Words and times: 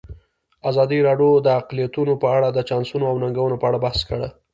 ازادي 0.69 0.99
راډیو 1.07 1.31
د 1.45 1.47
اقلیتونه 1.59 2.13
په 2.21 2.27
اړه 2.37 2.47
د 2.51 2.59
چانسونو 2.69 3.05
او 3.11 3.15
ننګونو 3.23 3.55
په 3.61 3.65
اړه 3.69 3.83
بحث 3.85 3.99
کړی. 4.09 4.29